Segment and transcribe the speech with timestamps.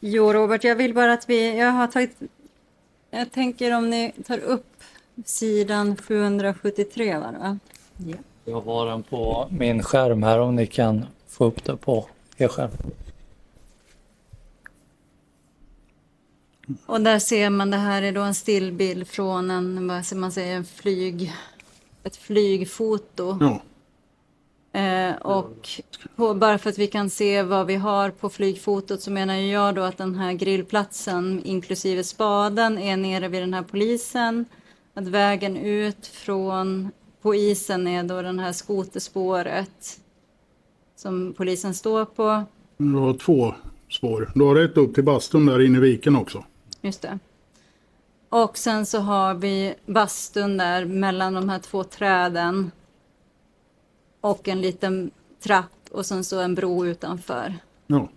[0.00, 1.58] Jo, Robert, jag vill bara att vi...
[1.58, 2.16] Jag har tagit...
[3.10, 4.82] Jag tänker om ni tar upp
[5.24, 7.58] sidan 773, va?
[8.06, 8.14] Ja.
[8.44, 12.06] Jag har den på min skärm här om ni kan få upp det på
[12.36, 12.70] er skärm.
[16.86, 20.32] Och där ser man, det här är då en stillbild från en, vad ska man
[20.32, 21.32] säga, en flyg...
[22.02, 23.38] Ett flygfoto.
[23.40, 23.62] Ja,
[24.72, 25.68] Eh, och
[26.16, 29.74] på, bara för att vi kan se vad vi har på flygfotot så menar jag
[29.74, 34.44] då att den här grillplatsen inklusive spaden är nere vid den här polisen.
[34.94, 36.90] Att vägen ut från
[37.22, 40.00] på isen är då den här skoterspåret
[40.96, 42.44] som polisen står på.
[42.76, 43.54] du har två
[43.90, 44.32] spår.
[44.34, 46.44] Du har ett upp till bastun där inne i viken också.
[46.80, 47.18] Just det.
[48.28, 52.70] Och sen så har vi bastun där mellan de här två träden.
[54.20, 57.54] Och en liten trapp och sen så en bro utanför.
[57.86, 58.08] Ja,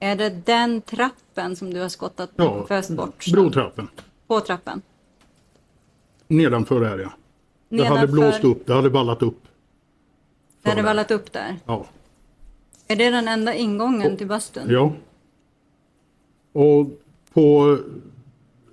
[0.00, 2.66] Är det den trappen som du har skottat ja.
[2.66, 3.24] föst bort?
[3.32, 3.88] brotrappen.
[4.26, 4.82] På trappen?
[6.28, 7.12] Nedanför är jag.
[7.68, 9.42] Det hade blåst upp, det hade ballat upp.
[10.62, 11.56] Det hade vallat upp där.
[11.66, 11.86] Ja.
[12.88, 14.66] Är det den enda ingången till bastun?
[14.70, 14.92] ja.
[16.52, 16.86] Och
[17.32, 17.78] på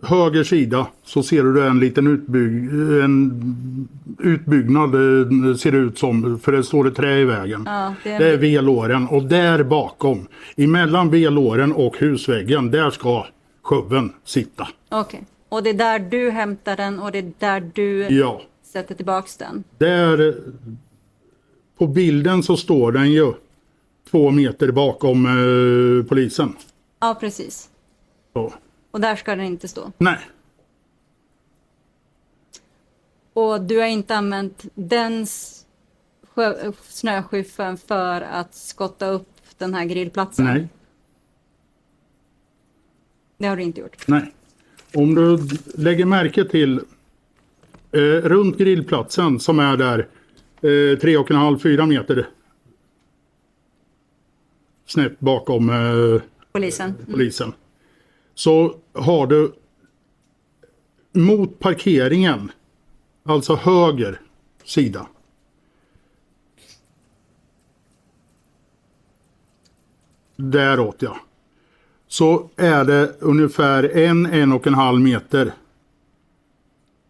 [0.01, 2.63] höger sida så ser du en liten utbygg,
[3.03, 3.87] en
[4.19, 6.39] utbyggnad eh, ser det ut som.
[6.39, 7.63] För det står ett trä i vägen.
[7.65, 13.25] Ja, det är- Det är vedlåren och där bakom, emellan vedlåren och husväggen, där ska
[13.61, 14.67] showen sitta.
[14.89, 15.23] Okej.
[15.49, 18.41] Och det är där du hämtar den och det är där du Ja,
[18.73, 19.63] sätter tillbaks den?
[19.77, 20.35] där
[21.77, 23.33] på bilden så står den ju
[24.11, 26.53] två meter bakom eh, polisen.
[26.99, 27.69] Ja, precis.
[28.33, 28.53] Så.
[28.91, 29.91] Och där ska den inte stå.
[29.97, 30.19] Nej,
[33.33, 35.25] Och du har inte använt den
[36.83, 39.27] snöskyffeln för att skotta upp
[39.57, 40.45] den här grillplatsen?
[40.45, 40.67] nej,
[43.37, 44.07] Det har du inte gjort?
[44.07, 44.33] nej.
[44.93, 45.39] Om du
[45.75, 46.79] lägger märke till
[47.91, 50.07] eh, runt grillplatsen som är där
[50.61, 52.27] eh, tre och en halv, fyra meter
[54.85, 56.21] snett bakom eh,
[56.51, 56.93] Polisen?
[57.07, 57.29] Mm.
[58.39, 59.53] Så har du
[61.11, 62.51] mot parkeringen,
[63.23, 64.21] alltså höger
[64.63, 65.07] sida.
[70.35, 71.17] Däråt ja.
[72.07, 75.53] Så är det ungefär en, en och en halv meter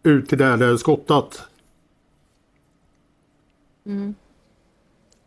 [0.02, 1.42] ut till där det är skottat.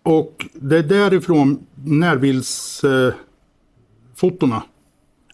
[0.04, 3.14] Och det är därifrån närbildsfotona eh,
[4.16, 4.64] fotona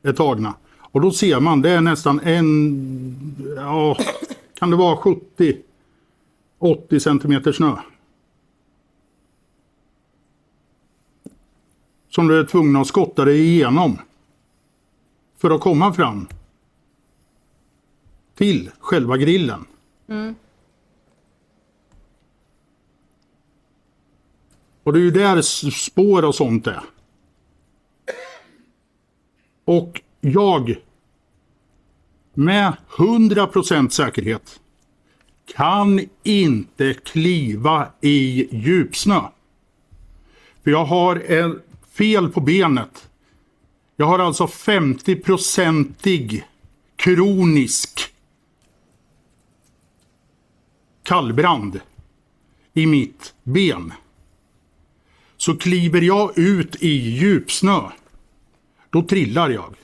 [0.02, 0.56] är tagna.
[0.92, 3.98] Och då ser man, det är nästan en, ja,
[4.54, 5.58] kan det vara 70,
[6.60, 7.76] 80 centimeter snö.
[12.10, 13.98] Som du är tvungen att skotta dig igenom.
[15.38, 16.28] För att komma fram.
[18.36, 19.66] Till själva grillen.
[24.84, 25.42] Och det är ju där
[25.72, 26.84] spår och sånt är.
[29.66, 30.76] Och jag
[32.34, 34.60] med 100% säkerhet
[35.56, 39.22] kan inte kliva i djupsnö.
[40.64, 43.10] För jag har en fel på benet.
[43.96, 46.44] Jag har alltså 50-procentig
[46.96, 48.14] kronisk
[51.04, 51.80] kallbrand
[52.74, 53.94] i mitt ben.
[55.38, 57.82] Så kliver jag ut i djupsnö,
[58.90, 59.76] då trillar jag.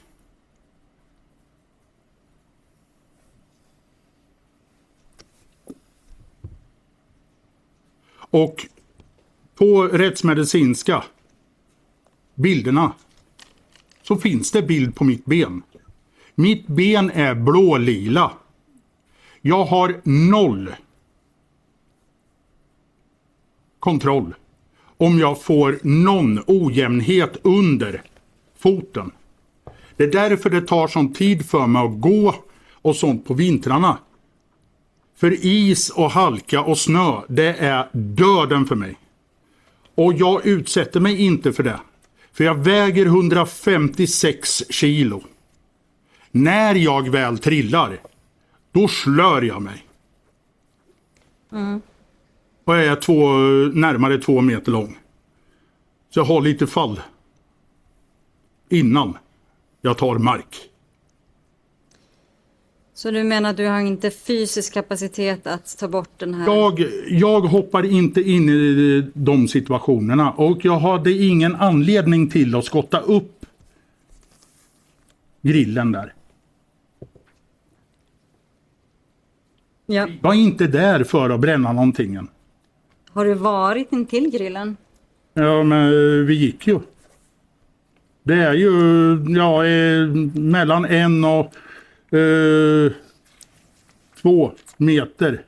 [8.35, 8.65] Och
[9.55, 11.03] på rättsmedicinska
[12.33, 12.93] bilderna
[14.01, 15.63] så finns det bild på mitt ben.
[16.35, 18.31] Mitt ben är blålila.
[19.41, 20.75] Jag har noll
[23.79, 24.35] kontroll
[24.97, 28.03] om jag får någon ojämnhet under
[28.57, 29.11] foten.
[29.97, 32.35] Det är därför det tar sån tid för mig att gå
[32.71, 33.97] och sånt på vintrarna.
[35.15, 38.97] För is och halka och snö, det är döden för mig.
[39.95, 41.79] Och jag utsätter mig inte för det.
[42.31, 45.23] För jag väger 156 kilo.
[46.31, 47.99] När jag väl trillar,
[48.71, 49.85] då slör jag mig.
[52.63, 53.29] Och jag är två,
[53.79, 54.97] närmare två meter lång.
[56.09, 57.01] Så jag har lite fall.
[58.69, 59.17] Innan
[59.81, 60.69] jag tar mark.
[62.97, 66.45] Så du menar att du har inte fysisk kapacitet att ta bort den här?
[66.45, 72.65] Jag, jag hoppar inte in i de situationerna och jag hade ingen anledning till att
[72.65, 73.45] skotta upp
[75.41, 76.13] grillen där.
[79.85, 79.95] Ja.
[79.95, 82.15] Jag var inte där för att bränna någonting.
[82.15, 82.27] än.
[83.09, 84.77] Har du varit intill grillen?
[85.33, 85.89] Ja, men
[86.25, 86.79] vi gick ju.
[88.23, 88.69] Det är ju
[89.37, 91.53] ja, eh, mellan en och
[92.11, 92.91] eh,
[94.21, 95.45] två meter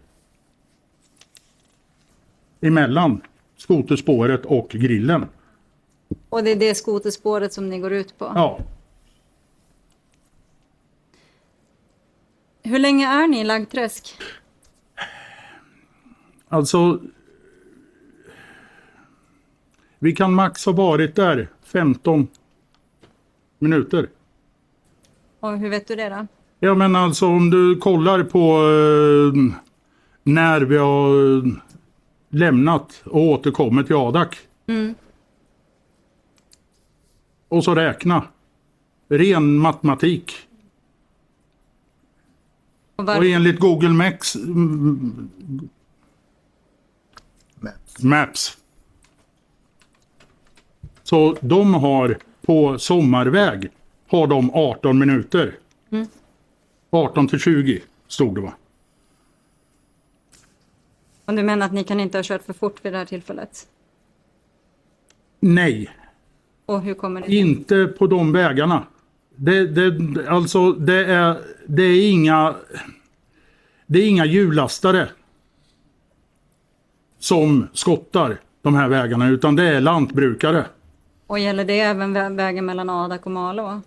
[2.62, 3.22] emellan
[3.58, 5.26] skoterspåret och grillen.
[6.30, 8.26] Och det är det skoterspåret som ni går ut på?
[8.36, 8.60] Ja,
[12.64, 14.18] Hur länge är ni i Laggträsk?
[16.50, 17.02] alltså.
[20.00, 22.28] Vi kan max ha varit där 15
[23.60, 24.10] minuter.
[25.40, 26.28] Och hur vet du det då?
[26.60, 29.58] Ja men alltså om du kollar på eh,
[30.24, 31.54] när vi har eh,
[32.30, 34.38] lämnat och återkommit till Adak.
[37.48, 38.24] Och så räkna.
[39.10, 40.34] Ren matematik.
[42.96, 43.24] Och Och var...
[43.26, 45.30] enligt Google Maps, mm,
[47.60, 48.04] Maps.
[48.04, 48.58] Maps.
[51.04, 53.70] Så de har på sommarväg
[54.08, 55.56] har de 18 minuter.
[56.90, 58.54] 18 till 20 stod det va?
[61.26, 63.68] Och du menar att ni kan inte ha kört för fort vid det här tillfället?
[65.40, 65.90] Nej,
[66.66, 68.84] Och hur kommer det inte på de vägarna.
[69.36, 71.38] Det, det, alltså det är,
[71.68, 72.56] det är inga
[73.86, 75.10] det är inga hjullastare
[77.20, 80.66] som skottar de här vägarna utan det är lantbrukare.
[81.28, 83.82] Och gäller det även vä- vägen mellan Adak och Malå?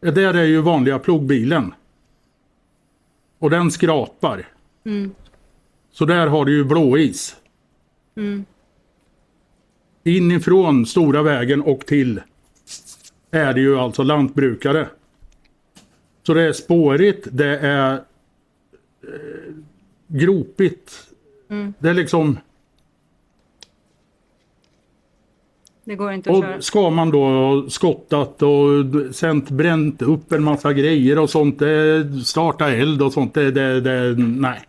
[0.00, 1.74] Det där är ju vanliga plogbilen.
[3.38, 4.48] Och den skrapar.
[5.92, 7.36] Så där har du ju blåis.
[10.04, 12.20] Inifrån stora vägen och till
[13.30, 14.88] är det ju alltså lantbrukare.
[16.22, 19.54] Så det är spårigt, det är eh,
[20.06, 21.08] gropigt.
[21.78, 22.38] Det är liksom,
[25.86, 26.60] Det går inte att köra.
[26.60, 31.62] ska man då skottat och sen bränt upp en massa grejer och sånt,
[32.24, 34.60] starta eld och sånt, det, det, det nej.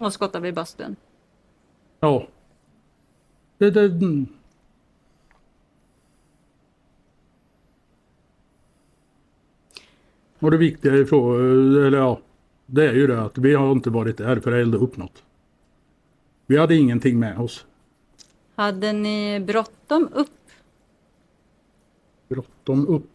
[0.00, 0.96] Och skotta vid bastun.
[2.00, 2.26] Ja.
[3.58, 3.90] Det, det,
[10.38, 11.40] och det viktiga är för,
[11.86, 12.20] eller ja,
[12.66, 15.22] det är ju det att vi har inte varit där för att elda upp något.
[16.46, 17.66] Vi hade ingenting med oss.
[18.56, 20.28] Hade ni bråttom upp,
[22.28, 23.10] Bråttom upp.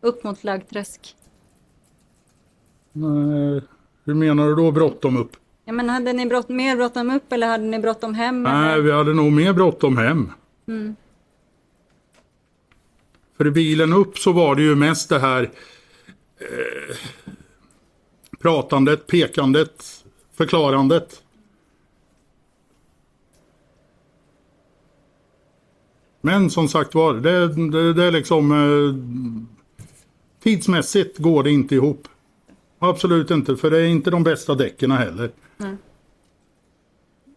[0.00, 1.16] upp mot Laggträsk?
[2.92, 3.62] Nej,
[4.04, 5.36] hur menar du då bråttom upp?
[5.64, 8.42] Ja, men hade ni brott, mer bråttom upp eller hade ni bråttom hem?
[8.42, 8.82] Nej, eller?
[8.82, 10.32] vi hade nog mer bråttom hem.
[13.36, 15.42] För i bilen upp så var det ju mest det här
[16.38, 16.96] eh,
[18.40, 21.23] pratandet, pekandet, förklarandet.
[26.24, 28.94] Men som sagt var, det, det, det är liksom eh,
[30.42, 32.08] tidsmässigt går det inte ihop.
[32.78, 35.30] Absolut inte, för det är inte de bästa däcken heller.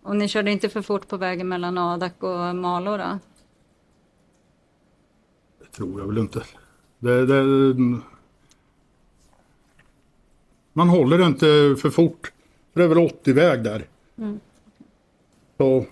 [0.04, 3.20] Och ni körde inte för fort på vägen mellan Adak och Malå då?
[5.60, 6.44] Det tror jag väl inte.
[7.00, 7.44] Det, det,
[10.74, 12.32] man håller inte för fort.
[12.74, 13.88] För det är väl 80-väg där.
[15.58, 15.86] Så.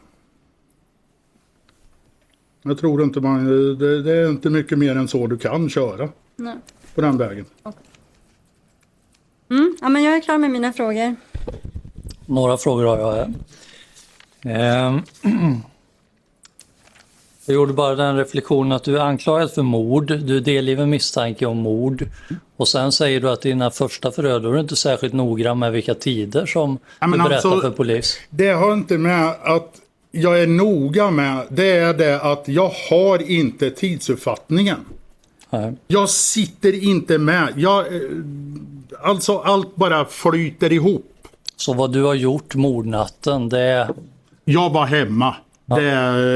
[2.67, 3.45] Jag tror inte man,
[3.77, 6.55] det, det är inte mycket mer än så du kan köra Nej.
[6.95, 7.45] på den vägen.
[9.49, 11.15] Mm, ja, men jag är klar med mina frågor.
[12.25, 13.33] Några frågor har jag.
[14.43, 15.01] Ehm,
[17.47, 21.45] Jag gjorde bara den reflektionen att du är anklagad för mord, du är delgiven misstanke
[21.45, 22.07] om mord
[22.57, 25.71] och sen säger du att dina första förhör, då är du inte särskilt noggrann med
[25.71, 28.17] vilka tider som Ja, du berättar alltså- för polis.
[28.29, 29.81] Det har inte med att
[30.15, 31.47] jag är noga med.
[31.49, 34.85] Det är det att jag har inte tidsuppfattningen.
[35.49, 35.73] Nej.
[35.87, 37.53] Jag sitter inte med.
[37.57, 38.01] Jag, eh,
[39.03, 41.11] alltså allt bara flyter ihop.
[41.55, 43.93] Så vad du har gjort mordnatten, det är...
[44.45, 45.35] Jag var hemma.
[45.65, 45.89] Det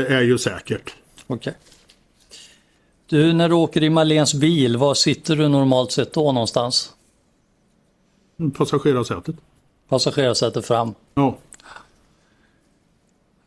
[0.09, 0.95] är ju säkert.
[1.27, 1.53] Okej.
[3.09, 6.93] Du, när du åker i Marlens bil, var sitter du normalt sett då någonstans?
[8.57, 9.35] Passagerarsätet.
[9.89, 10.93] Passagerarsätet fram.
[11.13, 11.37] Ja.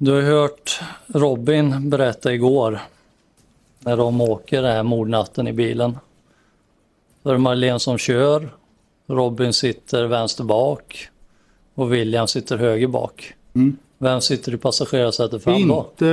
[0.04, 2.80] Du har hört Robin berätta igår
[3.78, 5.98] när de åker den här mordnatten i bilen.
[7.22, 8.48] Då är det Marlene som kör,
[9.06, 11.08] Robin sitter vänster bak
[11.74, 13.34] och William sitter höger bak.
[13.54, 13.76] Mm.
[13.98, 15.86] Vem sitter i passagerarsätet fram då?
[15.90, 16.08] Inte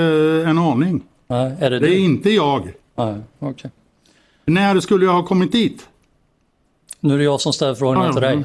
[0.50, 1.03] en aning.
[1.27, 1.93] Nej, är det, Det du?
[1.93, 2.74] är inte jag.
[2.96, 3.72] Nej, okej.
[4.46, 5.88] När skulle jag ha kommit dit?
[7.00, 8.43] Nu är det jag som ställer frågorna Ja, till dig.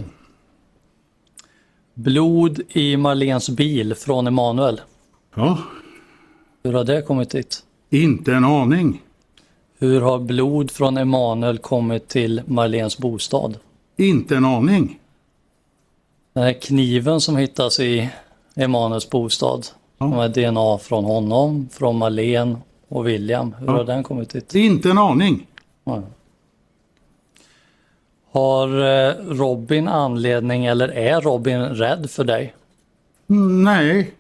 [1.95, 4.81] Blod i Marlens bil från Emanuel.
[5.35, 5.59] Ja,
[6.63, 7.63] Hur har det kommit dit?
[7.91, 9.03] inte en aning.
[9.79, 13.59] Hur har blod från Emanuel kommit till Marlens bostad?
[13.97, 15.01] Inte en aning.
[16.33, 18.09] Den här kniven som hittas i
[18.55, 19.67] Emanuels bostad.
[19.99, 20.25] Ja.
[20.25, 22.57] Är DNA från honom, från Marlene
[22.89, 23.53] och William.
[23.59, 23.73] Hur Ja.
[23.73, 24.55] har den kommit dit?
[24.55, 25.47] Inte en aning.
[25.85, 26.03] Ja.
[28.31, 32.55] Har eh, Robin anledning eller är Robin rädd för dig?
[33.27, 34.15] Nej,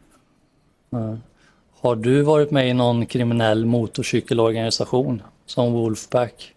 [1.80, 6.54] Har du varit med i någon kriminell motorcykelorganisation som Wolfpack?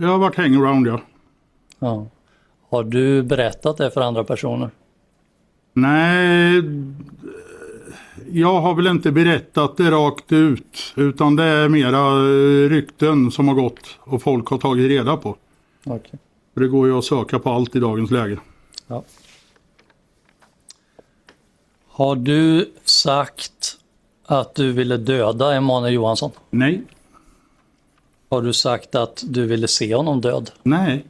[0.00, 1.00] jag har varit hangaround ja.
[1.78, 2.06] Ja.
[2.68, 4.70] Har du berättat det för andra personer?
[5.72, 6.62] Nej,
[8.30, 10.92] jag har väl inte berättat det rakt ut.
[10.96, 15.36] Utan det är mera eh, rykten som har gått och folk har tagit reda på.
[16.54, 18.38] För det går ju att söka på allt i dagens läge.
[18.86, 19.04] Ja.
[21.96, 23.78] Har du sagt
[24.26, 26.30] att du ville döda Emanuel Johansson?
[26.50, 26.82] Nej,
[28.28, 30.50] Har du sagt att du ville se honom död?
[30.62, 31.04] nej,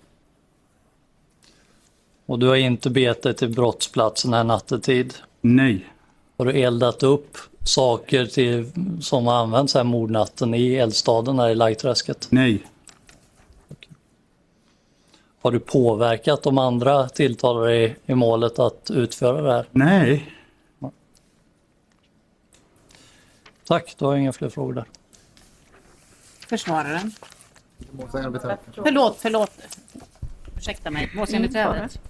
[2.27, 5.15] Och du har inte begett dig till brottsplatsen här nattetid?
[5.41, 5.87] nej,
[6.39, 11.55] Har du eldat upp saker till, som har använts här mordnatten i eldstaden här i
[11.55, 12.27] Lajträsket?
[12.31, 12.63] nej,
[15.43, 19.67] Har du påverkat de andra tilltalade i, i målet att utföra det här?
[19.71, 20.31] nej.
[23.67, 24.85] Tack, då har jag inga fler frågor där.
[26.49, 27.13] Försvararen.
[28.75, 29.51] Förlåt, förlåt.
[30.57, 31.11] Ursäkta mig.
[31.15, 32.01] Målsägandebiträdet.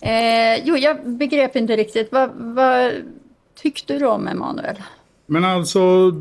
[0.00, 2.12] Eh, jo, jag begrep inte riktigt.
[2.12, 2.92] Vad, vad
[3.54, 4.82] tyckte du om Emanuel?
[5.26, 6.12] Men alltså...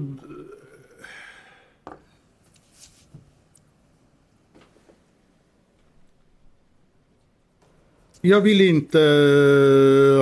[8.21, 8.99] Jag vill inte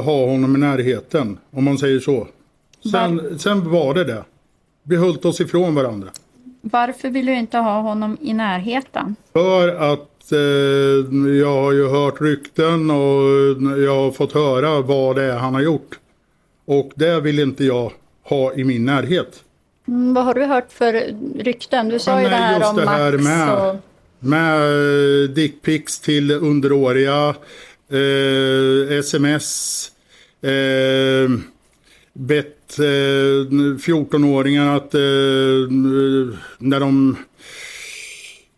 [0.03, 2.27] ha honom i närheten, om man säger så.
[2.91, 4.23] Sen, sen var det det.
[4.83, 6.07] Vi höll oss ifrån varandra.
[6.61, 9.15] Varför vill du inte ha honom i närheten?
[9.33, 10.39] För att eh,
[11.39, 13.23] jag har ju hört rykten och
[13.81, 15.99] jag har fått höra vad det är han har gjort.
[16.65, 17.91] Och det vill inte jag
[18.23, 19.43] ha i min närhet.
[19.87, 21.89] Mm, vad har du hört för rykten?
[21.89, 23.75] Du sa Ja, ju det men här om det här Max med- och...
[24.19, 27.35] Med eh, dickpics till underåriga,
[27.89, 29.91] eh, sms,
[30.41, 31.29] eh,
[32.79, 34.99] eh, 14-åringar att eh,
[36.57, 37.17] när de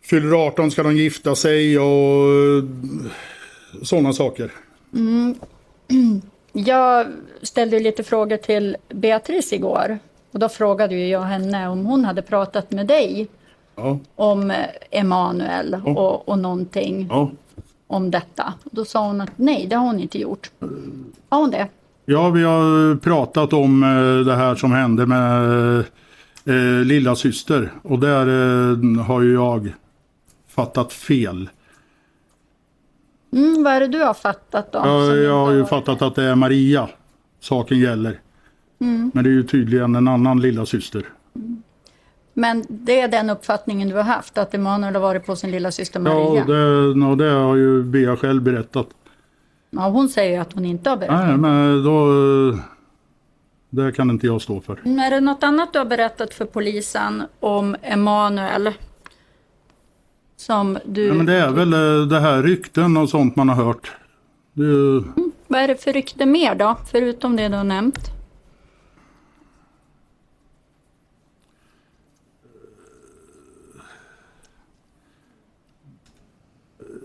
[0.02, 2.28] fyller 18 ska de gifta sig och
[3.82, 4.52] sådana saker.
[6.52, 7.06] Jag
[7.42, 9.98] ställde lite frågor till Beatrice igår.
[10.32, 13.28] Och då frågade jag henne om hon hade pratat med dig
[13.76, 17.30] Ja, om eh, Emanuel och, och någonting ja.
[17.86, 18.54] om detta.
[18.64, 20.50] Då sa hon att nej, det har hon inte gjort.
[21.28, 21.68] Har hon det?
[22.10, 25.78] Ja vi har pratat om eh, det här som hände med
[26.44, 29.72] eh, lilla syster och där eh, har ju jag
[30.48, 31.50] fattat fel.
[33.32, 34.78] Mm, vad är det du har fattat då?
[34.78, 36.88] Ja, jag har ju fattat att det är Maria
[37.40, 38.20] saken gäller.
[39.12, 41.04] Men det är ju tydligen en annan lilla syster.
[42.34, 45.70] Men det är den uppfattningen du har haft, att Emanuel har varit på sin lilla
[45.72, 46.40] syster Ja, Maria?
[46.40, 48.86] och det, och det har ju Bea själv berättat.
[49.70, 51.26] Ja, hon säger att hon inte har berättat.
[51.28, 52.08] Nej, men då...
[53.70, 54.80] Det kan inte jag stå för.
[54.84, 58.72] Mm, Är det något annat du har berättat för polisen om Emanuel?
[60.36, 61.06] Som du...
[61.06, 63.92] Ja, men det är väl eh, det här rykten och sånt man har hört.
[64.52, 65.02] Det, ju-
[65.46, 67.98] Vad är det för rykte mer då, förutom det du har nämnt?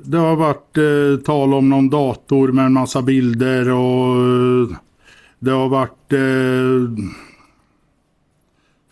[0.05, 4.77] Det har varit eh, tal om någon dator med en massa bilder och eh,
[5.39, 7.05] det har varit eh,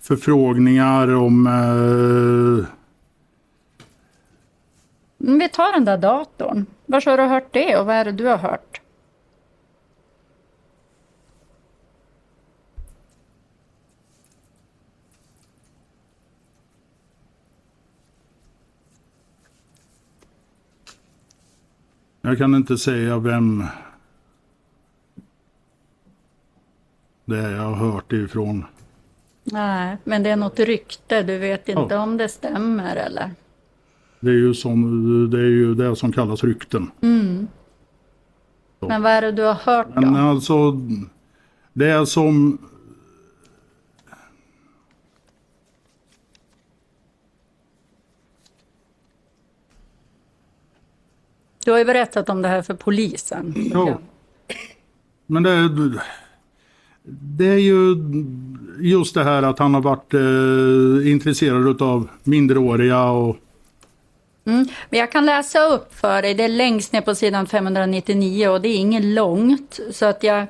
[0.01, 2.65] förfrågningar om eh,
[5.27, 6.65] mm, Vi tar den där datorn.
[6.85, 8.80] Var har du hört det och vad är det du har hört?
[22.21, 23.63] Jag kan inte säga vem
[27.25, 28.65] det är jag har hört ifrån.
[29.43, 31.23] Nej, men det är något rykte.
[31.23, 31.99] Du vet inte Ja.
[32.03, 33.31] om det stämmer eller?
[34.19, 34.81] Det är ju, som,
[35.31, 36.91] det, är ju det som kallas rykten.
[38.79, 40.01] Men vad är det du har hört då?
[40.01, 40.71] Men alltså,
[41.73, 42.57] det är som...
[51.65, 53.69] Du har ju berättat om det här för polisen.
[53.73, 53.99] Ja.
[55.27, 55.69] Men det,
[57.03, 57.95] det är ju
[58.79, 63.37] just det här att han har varit eh, intresserad av minderåriga och
[64.43, 68.61] Men jag kan läsa upp för dig, det är längst ner på sidan 599 och
[68.61, 69.79] det är inget långt.
[69.91, 70.41] Så att jag...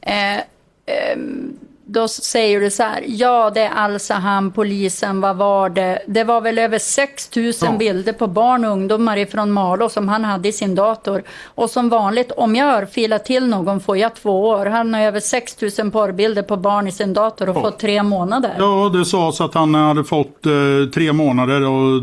[0.00, 0.38] Eh,
[0.86, 6.02] ehm, då säger du så här, ja det är Alsahamn, polisen, vad var det?
[6.06, 7.72] Det var väl över 6 000 Ja.
[7.78, 11.22] bilder på barn och ungdomar ifrån Malå som han hade i sin dator.
[11.44, 14.66] Och som vanligt, om jag örfilar till någon får jag två år.
[14.66, 17.60] Han har över 6 000 porrbilder på barn i sin dator och Ja.
[17.60, 18.54] fått tre månader.
[18.58, 20.52] ja, det sades att han hade fått eh,
[20.94, 21.96] tre månader och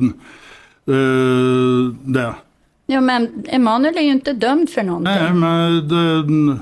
[0.93, 2.33] eh, det.
[2.85, 5.13] Ja men Emanuel är ju inte dömd för någonting.
[5.13, 6.59] Nej, men det,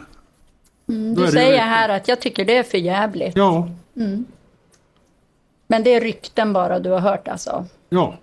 [0.87, 3.37] är Du säger här att jag tycker det är för jävligt.
[3.37, 3.69] Ja,
[5.67, 7.65] Men det är rykten bara du har hört alltså?
[7.89, 8.17] ja.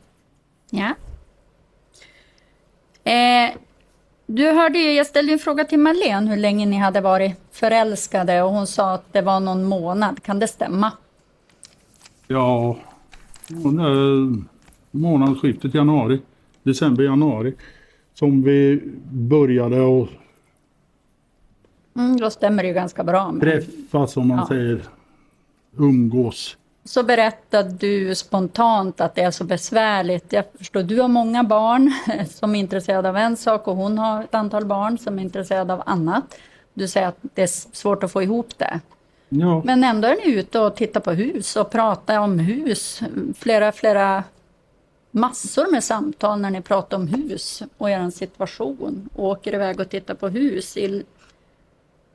[0.71, 0.94] Ja.
[3.12, 3.50] Eh,
[4.26, 8.42] du hörde ju, jag ställde en fråga till Marlene hur länge ni hade varit förälskade
[8.42, 10.23] och hon sa att det var någon månad.
[10.23, 10.92] Kan det stämma?
[12.26, 12.76] Ja,
[14.90, 16.21] månadsskiftet januari,
[16.62, 17.54] december, januari
[18.14, 18.80] som vi
[19.11, 20.09] började och
[21.96, 23.32] Mm, då stämmer det ju ganska bra.
[23.32, 23.40] Med.
[23.42, 24.46] träffas som man Ja.
[24.48, 24.80] säger,
[25.76, 26.56] umgås.
[26.84, 30.32] Så berättade du spontant att det är så besvärligt.
[30.32, 31.92] Jag förstår, du har många barn
[32.30, 35.73] som är intresserade av en sak och hon har ett antal barn som är intresserade
[35.73, 36.25] av annat.
[36.75, 38.80] Du säger att det är svårt att få ihop det.
[39.28, 43.00] Ja, Men ändå är ni ute och tittar på hus och pratar om hus.
[43.38, 44.25] Flera, flera
[45.10, 49.08] massor med samtal när ni pratar om hus och er situation.
[49.14, 50.76] Och åker iväg och tittar på hus.
[50.76, 51.02] I,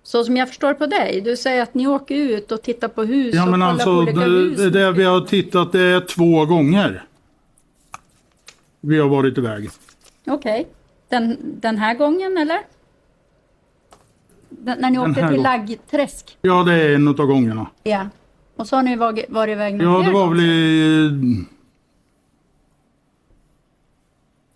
[0.03, 3.03] så som jag förstår på dig, du säger att ni åker ut och tittar på
[3.03, 4.57] hus ja och men kollar alltså på olika det, hus.
[4.57, 7.03] det där vi har tittat det är två gånger.
[8.81, 9.69] Vi har varit iväg.
[10.27, 10.67] Okej.
[11.09, 12.59] Den, den här gången eller?
[14.49, 15.41] Den, när ni Den åkte till gången.
[15.41, 16.37] Laggträsk?
[16.41, 17.67] Ja, det är en av gångerna.
[17.83, 18.09] Ja.
[18.55, 21.45] Och så har ni varit, varit iväg någon Ja, det var väl i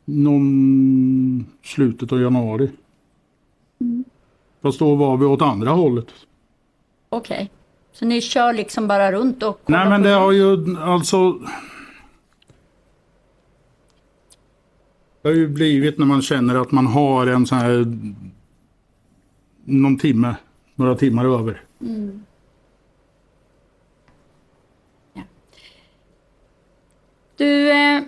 [0.06, 2.72] någon slutet av januari.
[4.64, 4.72] Mm.
[4.72, 6.08] Fast då var vi åt andra hållet.
[7.10, 7.52] Okej.
[7.92, 11.40] Så ni kör liksom bara runt och Nej men det har ju alltså
[15.22, 17.98] Det har ju blivit när man känner att man har en sån här
[19.66, 20.36] någon timme,
[20.76, 21.62] några timmar över.
[27.38, 28.04] Du, eh,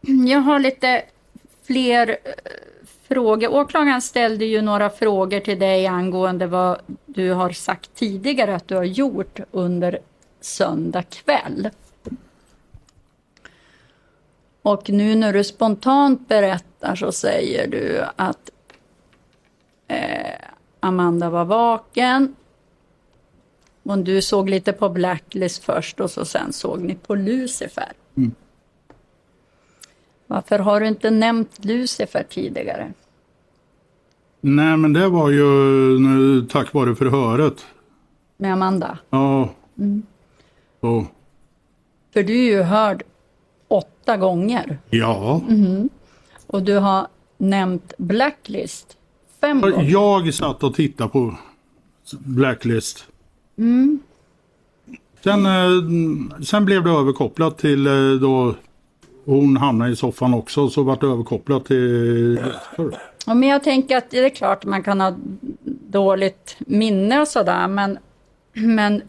[0.28, 1.04] jag har lite
[1.66, 2.42] fler eh,
[3.08, 3.48] frågor.
[3.48, 8.76] Åklagaren ställde ju några frågor till dig angående vad du har sagt tidigare att du
[8.76, 9.98] har gjort under
[10.40, 11.70] söndag kväll.
[14.62, 18.50] Och nu när du spontant berättar så säger du att
[19.88, 20.44] eh,
[20.80, 22.36] Amanda var vaken.
[23.82, 27.92] Och du såg lite på Blacklist först och så sen såg ni på Lucifer.
[30.30, 32.92] Varför har du inte nämnt Lucifer tidigare?
[34.40, 35.44] Nej men det var ju
[35.98, 37.66] nu, tack vare förhöret.
[38.36, 38.98] Med Amanda?
[39.10, 39.50] Ja.
[40.80, 41.06] Så,
[42.12, 43.02] För du är ju hörd
[43.68, 45.42] åtta gånger ja.
[46.46, 48.96] och du har nämnt Blacklist
[49.40, 49.82] fem gånger.
[49.82, 51.34] Jag satt och tittade på
[52.18, 53.06] Blacklist.
[55.24, 57.92] Sen, eh, sen blev det överkopplat till eh,
[59.28, 62.40] hon hamnade i soffan också så vart det överkopplat till
[63.26, 65.14] Ja, men jag tänker att det är klart man kan ha
[65.88, 67.98] dåligt minne och sådär men,
[68.52, 69.02] men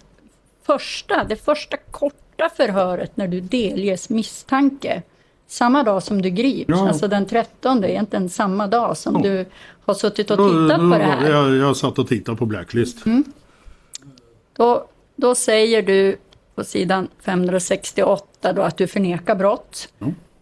[0.65, 5.01] första, det första korta förhöret när du delges misstanke
[5.47, 6.88] samma dag som du grips, Ja.
[6.88, 9.21] alltså den 13, egentligen samma dag som Ja.
[9.29, 9.45] du
[9.86, 11.29] har suttit och tittat på det här.
[11.32, 12.97] Jag, jag satt och tittade på Blacklist.
[14.58, 16.17] Då, då säger du
[16.60, 19.89] på sidan 568 då att du förnekar brott.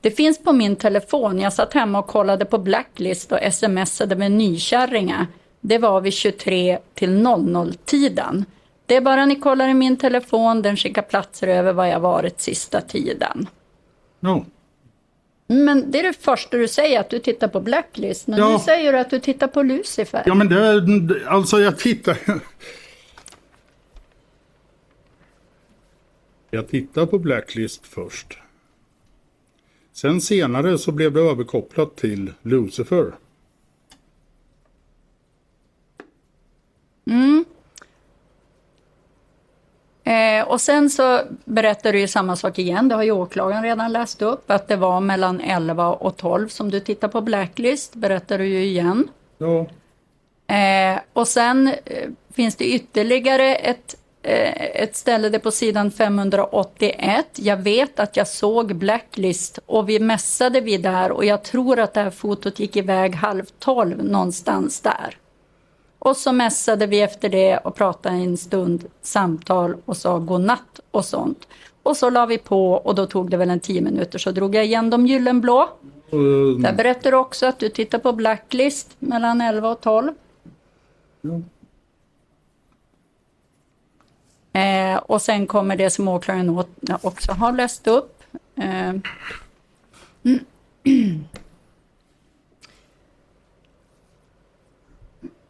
[0.01, 1.39] Det finns på min telefon.
[1.39, 5.27] Jag satt hemma och kollade på Blacklist och smsade med nykärringar.
[5.61, 8.45] Det var vid 23 till 00-tiden.
[8.85, 12.41] Det är bara ni kollar i min telefon, den skickar platser över vad jag varit
[12.41, 13.47] sista tiden.
[14.19, 14.45] Ja.
[15.47, 18.27] Men det är det första du säger, att du tittar på Blacklist.
[18.27, 18.49] Men Ja.
[18.49, 20.23] nu säger du att du tittar på Lucifer.
[20.25, 22.17] Ja men det- alltså jag tittar...
[26.57, 28.37] Jag tittar på Blacklist först.
[29.93, 33.11] Sen senare så blev det överkopplat till Lucifer.
[40.03, 43.91] Eh, och sen så berättar du ju samma sak igen, det har ju åklagaren redan
[43.91, 48.37] läst upp, att det var mellan 11 och 12 som du tittar på Blacklist, berättar
[48.37, 49.07] du ju igen.
[49.37, 49.67] Ja.
[50.55, 57.25] Eh, och sen eh, finns det ytterligare ett, ett ställe där på sidan 581.
[57.35, 61.93] Jag vet att jag såg Blacklist och vi mässade vi där och jag tror att
[61.93, 65.17] det här fotot gick iväg halv tolv någonstans där.
[65.99, 71.05] Och så mässade vi efter det och pratade en stund samtal och sa godnatt och
[71.05, 71.47] sånt.
[71.83, 74.55] Och så la vi på och då tog det väl en tio minuter så drog
[74.55, 75.69] jag igen de gyllenblå.
[76.09, 80.13] Och, Där berättar du också att du tittar på Blacklist mellan 11 och 12.
[84.57, 86.63] Eh, och sen kommer det som åklagaren
[87.01, 88.23] också har läst upp.
[88.55, 88.89] Eh,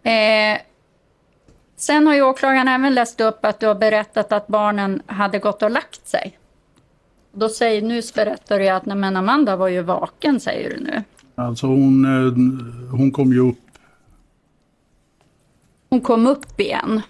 [0.04, 0.58] eh,
[1.76, 5.64] sen har ju åklagaren även läst upp att du har berättat att barnen hade gått
[5.64, 6.38] och lagt sig.
[7.32, 11.04] Då säger, nu berättar du att nej, men Amanda var ju vaken, säger du nu.
[11.36, 12.34] alltså hon, eh,
[12.92, 13.58] hon kom ju upp.
[15.90, 17.02] Hon kom upp igen.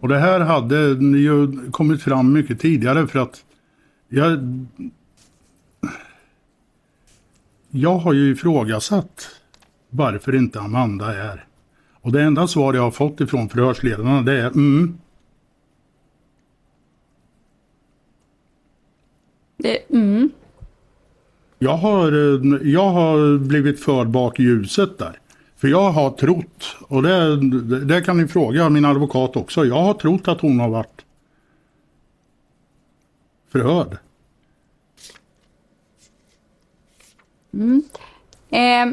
[0.00, 0.76] Och det här hade
[1.18, 3.44] ju kommit fram mycket tidigare för att
[4.08, 4.38] jag...
[7.70, 9.28] Jag har ju ifrågasatt
[9.90, 11.44] varför inte Amanda är.
[11.92, 14.98] Och det enda svar jag har fått ifrån förhörsledarna det är mm.
[19.56, 20.30] Det, mm.
[21.58, 22.12] Jag har,
[22.66, 25.18] jag har blivit förd bak i ljuset där.
[25.60, 27.36] För jag har trott, och det,
[27.84, 31.04] det kan ni fråga min advokat också, jag har trott att hon har varit
[33.52, 33.96] förhörd.
[38.50, 38.86] Eh,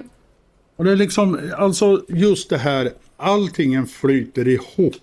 [0.76, 4.94] Och det är liksom, alltså just det här, allting flyter ihop.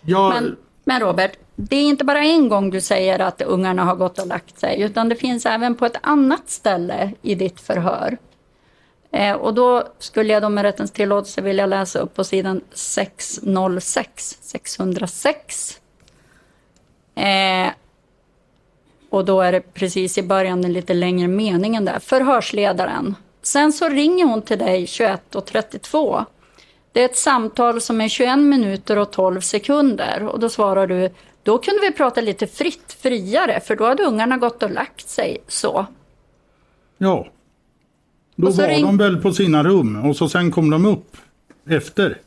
[0.00, 3.96] Jag, Men, men Robert, det är inte bara en gång du säger att ungarna har
[3.96, 8.18] gått och lagt sig, utan det finns även på ett annat ställe i ditt förhör.
[9.12, 14.38] Eh, och då skulle jag då med rättens tillåtelse vilja läsa upp på sidan 606,
[14.40, 15.80] 606.
[17.14, 17.68] Eh,
[19.10, 21.98] och då är det precis i början den lite längre meningen där.
[21.98, 23.14] Förhörsledaren.
[23.42, 26.24] Sen så ringer hon till dig 21.32.
[26.92, 30.24] Det är ett samtal som är 21 minuter och 12 sekunder.
[30.24, 31.10] Och då svarar du,
[31.42, 35.38] då kunde vi prata lite fritt, friare, för då hade ungarna gått och lagt sig
[35.48, 35.86] så.
[36.98, 37.26] ja.
[38.40, 41.16] Då var ring- de väl på sina rum och så sen kom de upp
[41.68, 42.18] efter.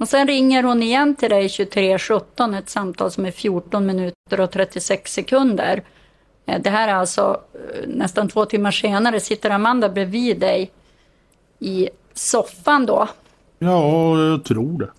[0.00, 4.50] Och sen ringer hon igen till dig 23.17, ett samtal som är 14 minuter och
[4.50, 5.82] 36 sekunder.
[6.46, 10.70] Eh, Det här är alltså eh, nästan två timmar senare, sitter Amanda bredvid dig
[11.58, 13.08] i soffan då.
[13.58, 14.90] Ja, jag tror det.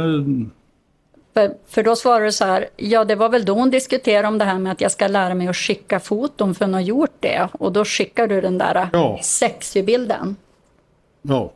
[0.00, 0.24] Jag,
[1.34, 4.38] För, för då svarar du så här, ja det var väl då hon diskuterade om
[4.38, 7.14] det här med att jag ska lära mig att skicka foton för hon har gjort
[7.20, 7.48] det.
[7.52, 9.18] Och då skickar du den där Ja.
[9.22, 10.36] sexy bilden.
[11.22, 11.52] ja.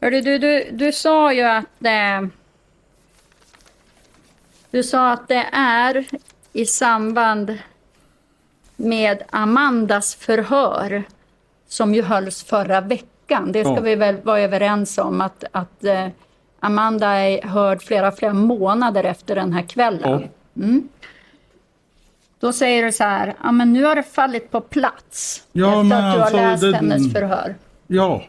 [0.00, 2.28] Hörru, du, du, du sa ju att eh,
[4.70, 6.06] du sa att det är
[6.52, 7.58] i samband
[8.76, 11.04] med Amandas förhör
[11.70, 13.52] som ju hölls förra veckan.
[13.52, 13.80] Det ska Ja.
[13.80, 16.06] vi väl vara överens om att, att eh,
[16.60, 20.28] Amanda är hörd flera, flera månader efter den här kvällen.
[20.56, 20.88] Mm.
[22.40, 25.42] Då säger du så här, ja men nu har det fallit på plats.
[25.52, 27.54] Ja, efter men att du har alltså, läst det- hennes förhör.
[27.86, 28.22] ja.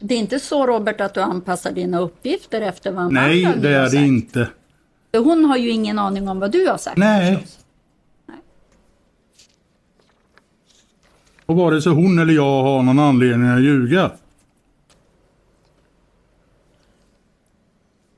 [0.00, 3.74] Det är inte så Robert att du anpassar dina uppgifter efter vad Amanda Nej, det
[3.74, 4.48] är det inte.
[5.16, 6.96] Hon har ju ingen aning om vad du har sagt.
[6.96, 7.46] Nej.
[11.46, 14.10] Och vare sig hon eller jag har någon anledning att ljuga.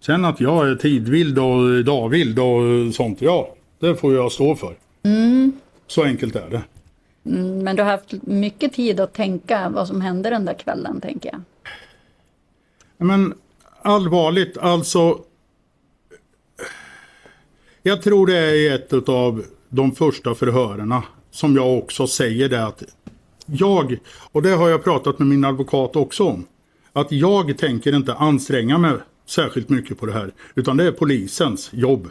[0.00, 4.76] Sen att jag är tidvild och dagvild och sånt, ja, det får jag stå för.
[5.86, 6.62] Så enkelt är det.
[7.30, 11.00] Mm, Men du har haft mycket tid att tänka vad som hände den där kvällen,
[11.00, 11.40] tänker jag.
[13.06, 13.34] Men
[13.82, 15.18] allvarligt, alltså.
[17.82, 22.82] Jag tror det är ett av de första förhörerna som jag också säger det att
[23.46, 23.98] jag,
[24.32, 26.46] och det har jag pratat med min advokat också om,
[26.92, 30.32] att jag tänker inte anstränga mig särskilt mycket på det här.
[30.54, 32.10] Utan det är polisens jobb.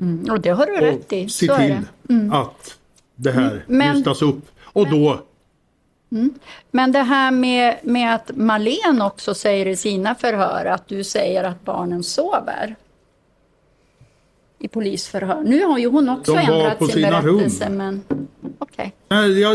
[0.00, 1.26] Mm, och det har du rätt i.
[1.26, 2.14] Och se till det.
[2.14, 2.32] Mm.
[2.32, 2.78] att
[3.16, 4.40] det här Men- lyftas upp.
[4.62, 5.20] Och då,
[6.70, 11.44] Men det här med, med att Malen också säger i sina förhör att du säger
[11.44, 12.76] att barnen sover.
[14.58, 15.42] I polisförhör.
[15.44, 17.66] Nu har ju hon också De ändrat sin sina berättelse.
[17.68, 17.76] rum.
[17.76, 18.02] Men
[18.58, 18.94] okej.
[19.10, 19.50] eh, ja,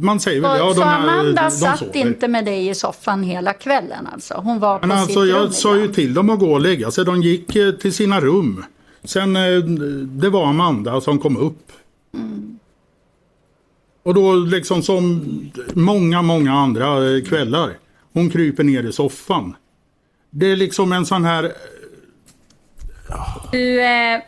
[0.00, 1.96] man säger väl, ja så de, är, Amanda de satt sover.
[1.96, 4.34] inte med dig i soffan hela kvällen alltså?
[4.34, 6.60] Hon var på Men sitt alltså rum jag sa ju till dem att gå och
[6.60, 7.04] lägga sig.
[7.04, 8.64] De gick eh, till sina rum.
[9.04, 9.58] Sen eh,
[10.06, 11.72] det var Amanda som kom upp.
[14.02, 15.24] Och då liksom som
[15.74, 17.70] många, många andra eh, kvällar.
[18.12, 19.56] Hon kryper ner i soffan.
[20.30, 21.52] Det är liksom en sån här...
[23.52, 24.20] Du, eh,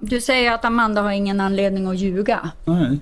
[0.00, 2.50] du säger att Amanda har ingen anledning att ljuga.
[2.64, 2.98] Nej.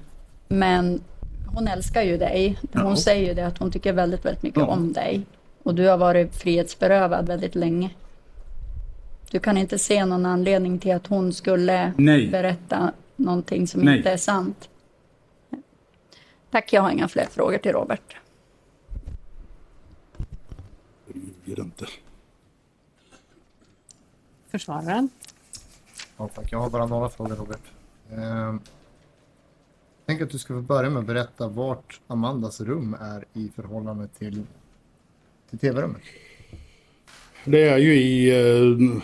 [0.49, 1.01] Men
[1.47, 2.59] hon älskar ju dig.
[2.73, 2.97] Hon Ja.
[2.97, 4.67] säger ju det att hon tycker väldigt, väldigt mycket Ja.
[4.67, 5.27] om dig.
[5.63, 7.91] Och du har varit frihetsberövad väldigt länge.
[9.31, 12.29] Du kan inte se någon anledning till att hon skulle Nej.
[12.29, 13.97] berätta någonting som Nej.
[13.97, 14.69] inte är sant.
[16.51, 18.17] Tack, jag har inga fler frågor till Robert.
[21.45, 21.87] ljuger inte.
[24.51, 25.09] Försvararen.
[26.19, 26.53] Ja, tack.
[26.53, 27.61] Jag har bara några frågor Robert.
[28.11, 28.55] Eh,
[30.07, 34.09] tänk att du ska få börja med att berätta vart Amandas rum är i förhållande
[34.19, 34.43] till,
[35.51, 36.03] till tv-rummet.
[37.45, 39.01] Det är ju i eh,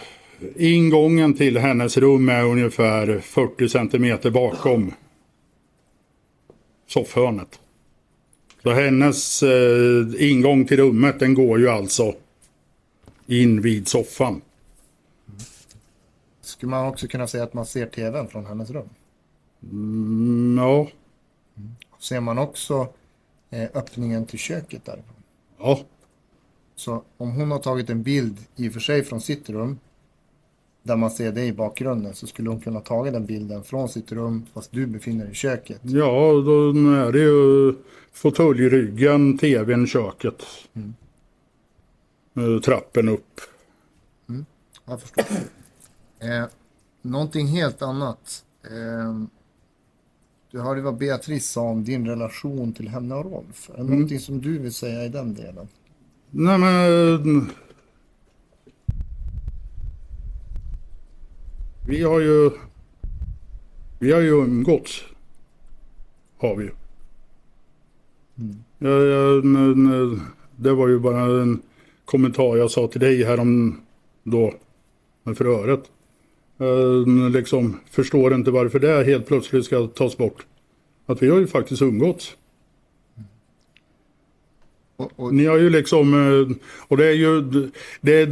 [0.57, 4.93] ingången till hennes rum är ungefär 40 centimeter bakom
[6.87, 7.61] soffhörnet.
[8.63, 12.15] Så hennes eh, ingång till rummet den går ju alltså
[13.27, 14.41] in vid soffan.
[16.55, 18.89] Skulle man också kunna säga att man ser tvn från hennes rum?
[19.63, 20.89] Mm, ja,
[21.99, 22.89] Ser man också
[23.51, 25.15] eh, öppningen till köket därifrån?
[25.59, 25.81] ja,
[26.77, 29.79] Så om hon har tagit en bild i och för sig från sitt rum
[30.83, 34.13] där man ser dig i bakgrunden så skulle hon kunna ta den bilden från sitt
[34.13, 35.81] rum fast du befinner dig i köket.
[35.83, 37.75] ja, då är det ju
[38.13, 40.43] fåtöljryggen, tvn, köket.
[42.37, 43.41] Eh, Trappen upp.
[44.87, 45.25] Jag förstår.
[46.25, 46.47] Eh,
[47.03, 48.45] någonting helt annat.
[48.65, 49.25] Eh,
[50.51, 53.71] du hörde vad Beatrice sa om din relation till henne och Rolf.
[53.75, 55.69] Är det någonting som du vill säga i den delen?
[56.31, 57.51] Nej men...
[61.87, 62.51] Vi har ju...
[63.99, 65.03] Vi har ju umgåtts.
[66.39, 66.71] Har vi ju.
[68.79, 70.21] Ja, ja, men,
[70.57, 71.63] det var ju bara en
[72.05, 73.81] kommentar jag sa till dig härom
[74.23, 74.55] då.
[75.23, 75.91] Med förhöret.
[76.57, 80.47] Jag liksom förstår inte varför det helt plötsligt ska tas bort.
[81.07, 82.37] Att vi har ju faktiskt umgåtts.
[84.97, 86.57] Och, och, Ni har ju liksom, eh,
[86.89, 87.41] och det är ju,
[88.01, 88.29] det,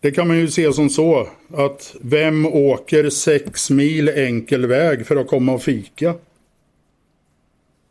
[0.00, 5.16] det kan man ju se som så att vem åker sex mil enkel väg för
[5.16, 6.14] att komma och fika?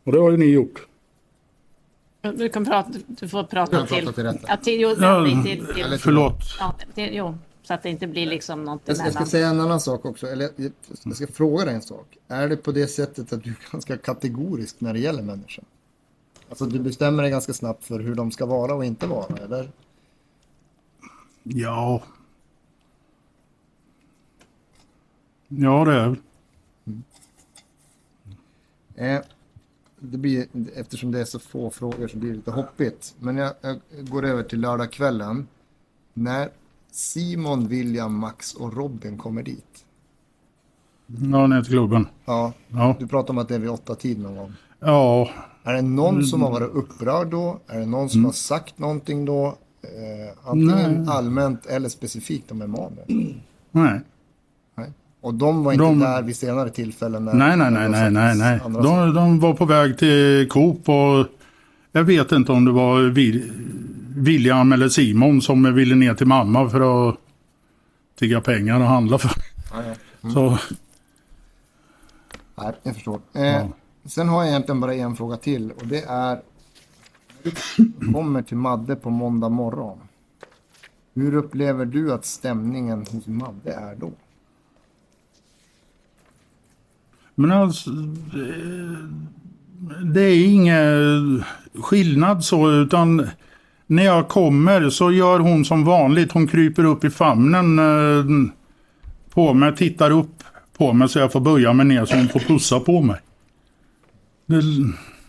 [0.04, 0.86] Och det har ju ni gjort.
[2.34, 4.04] Du, kan prata, du får prata till...
[4.04, 4.40] pratar till.
[4.48, 6.40] Ja, till, jo, Ja, till, till, till, eller- Förlåt.
[6.58, 9.48] ja, till, jo, så att det inte blir liksom något jag, ska, jag ska säga
[9.48, 10.26] en annan sak också.
[10.26, 12.18] Eller jag- ska fråga dig en sak.
[12.28, 15.64] Är det på det sättet att du är ganska kategorisk när det gäller människan?
[16.48, 19.72] Alltså du bestämmer dig ganska snabbt för hur de ska vara och inte vara, eller?
[21.42, 22.02] Ja.
[25.48, 26.16] Ja det är
[28.96, 29.20] Eh,
[29.98, 33.14] det blir, eftersom det är så få frågor så blir det lite hoppigt.
[33.18, 35.48] Men jag, jag går över till lördagskvällen.
[36.14, 36.50] När
[36.92, 39.84] Simon, William, Max och Robin kommer dit.
[41.32, 42.06] Ja, ner till klubben.
[42.24, 42.96] Ja, Ja.
[43.00, 44.52] du pratar om att det är vid åtta tid någon gång.
[44.80, 45.30] Ja,
[45.64, 47.60] Är det någon som har varit upprörd då?
[47.66, 49.46] Är det någon som har sagt någonting då?
[49.82, 51.04] Eh, antingen Nej.
[51.08, 53.04] allmänt eller specifikt om Emanuel.
[53.70, 54.00] nej.
[54.76, 54.90] Nej.
[55.20, 57.24] Och de var inte De- där vid senare tillfällen?
[57.24, 58.60] När, Nej, nej, nej, nej, nej, nej.
[58.82, 61.26] De, de var på väg till Coop och
[61.92, 63.52] jag vet inte om det var Wil-
[64.16, 67.16] William eller Simon som ville ner till mamma för att
[68.18, 69.30] tigga pengar och handla för.
[69.72, 69.82] Ja,
[70.20, 70.30] ja.
[70.30, 70.58] Så,
[72.54, 73.20] Nej, jag förstår.
[73.34, 73.66] Eh,
[74.04, 76.40] Sen har jag egentligen bara en fråga till och det är
[77.42, 77.52] du
[78.12, 79.98] kommer till Madde på måndag morgon.
[81.14, 84.12] Hur upplever du att stämningen hos Madde är då?
[87.34, 88.96] men alltså, det,
[90.14, 91.44] det är ingen
[91.74, 93.28] skillnad så utan
[93.92, 96.32] när jag kommer så gör hon som vanligt.
[96.32, 98.52] Hon kryper upp i famnen eh,
[99.30, 100.44] på mig, tittar upp
[100.78, 103.20] på mig så jag får böja mig ner så hon får pussa på mig.
[104.46, 104.60] Det,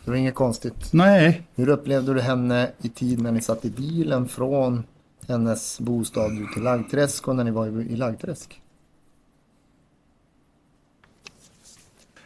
[0.06, 0.94] Det var inget konstigt.
[0.94, 4.84] nej, Hur upplevde du henne i tid när ni satt i bilen från
[5.28, 7.96] hennes bostad ut till Laggträsk och när ni var i, i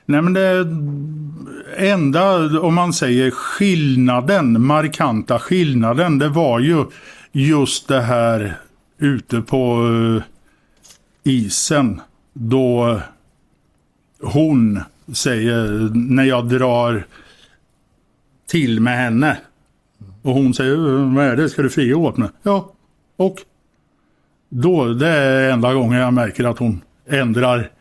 [0.10, 0.67] Nej men det
[1.78, 6.86] enda, om man säger skillnaden, markanta skillnaden, det var ju
[7.32, 8.58] just det här
[8.98, 10.24] ute på eh,
[11.34, 12.02] isen.
[12.34, 13.00] Då
[14.22, 14.80] hon
[15.13, 17.06] säger, när jag drar
[18.50, 19.38] till med henne.
[20.22, 22.30] Och hon säger, eh, vad är det, ska du fria åt mig?
[22.43, 22.74] Ja,
[23.17, 23.36] och?
[24.50, 27.72] Då, det är enda gången jag märker att hon ändrar.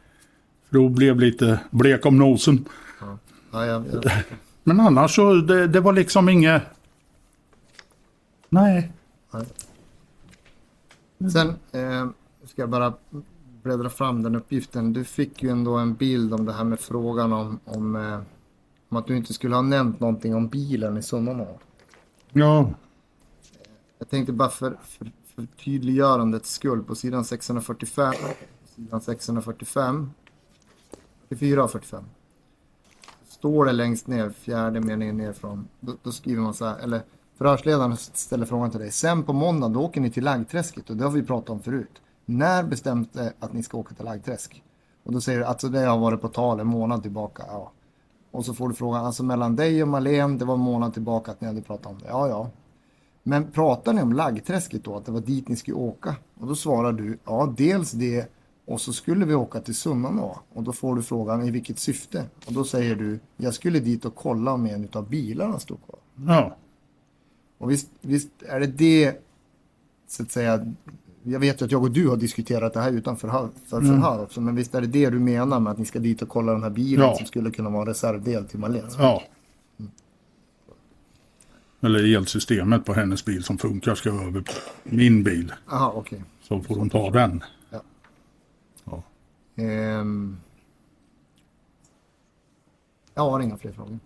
[0.76, 2.68] Då blev lite blek om nosen.
[3.50, 4.12] Ja, jag, jag,
[4.64, 6.62] Men annars så, det, det var liksom inget...
[8.48, 8.92] Nej.
[11.32, 12.08] Sen eh,
[12.44, 12.92] ska jag bara
[13.62, 14.92] bläddra fram den uppgiften.
[14.92, 18.20] Du fick ju ändå en bild om det här med frågan om, om, eh,
[18.88, 21.58] om att du inte skulle ha nämnt någonting om bilen i Sunnanå.
[22.32, 22.70] Ja,
[23.98, 28.14] Jag tänkte bara för, för, för tydliggörandets skull på sidan 645,
[28.76, 30.10] sidan 645,
[31.28, 32.04] 44 och 45.
[33.28, 37.02] Står det längst ner, fjärde meningen ner från, då, då skriver man så här, eller
[37.38, 38.90] förhörsledaren ställer frågan till dig.
[38.90, 42.02] Sen på måndag då åker ni till Laggträsket och det har vi pratat om förut.
[42.24, 44.62] När bestämde det att ni ska åka till Laggträsk?
[45.04, 47.44] Och då säger du, alltså det har varit på tal en månad tillbaka.
[47.48, 47.72] Ja.
[48.30, 51.30] Och så får du frågan, alltså mellan dig och Malén, det var en månad tillbaka
[51.30, 52.08] att ni hade pratat om det.
[52.08, 52.50] Ja, ja.
[53.22, 56.14] Men pratar ni om Laggträsket då, att det var dit ni skulle åka?
[56.40, 58.35] Och då svarar du, ja dels det
[58.66, 60.40] och så skulle vi åka till Sunnanå.
[60.52, 62.24] Och då får du frågan, i vilket syfte?
[62.46, 65.98] Och då säger du, jag skulle dit och kolla om en av bilarna stod kvar.
[66.34, 66.56] ja.
[67.58, 69.16] Och visst, visst är det det,
[70.08, 70.72] så att säga,
[71.22, 73.28] jag vet att jag och du har diskuterat det här utanför
[73.66, 76.22] för förhör också, men visst är det det du menar med att ni ska dit
[76.22, 77.16] och kolla den här bilen Ja.
[77.16, 78.96] som skulle kunna vara en reservdel till Malens?
[78.98, 79.22] ja.
[81.80, 84.52] Eller elsystemet på hennes bil som funkar ska över på
[84.84, 85.52] min bil.
[85.70, 86.24] Jaha, okej.
[86.42, 87.42] Så får hon ta den.
[89.56, 90.40] Ehm.
[93.14, 93.98] Jag har inga fler frågor.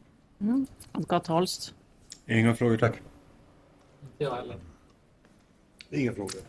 [0.93, 1.75] Advokat Holst.
[2.27, 2.95] Inga frågor tack.
[4.19, 4.57] Jag heller.
[5.91, 6.41] Inga frågor.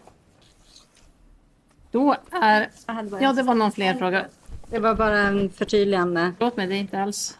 [1.91, 2.69] Då är...
[3.21, 4.25] Ja, det var någon fler fråga.
[4.69, 6.33] Det var bara en förtydligande.
[6.37, 7.37] Förlåt mig, det är inte alls...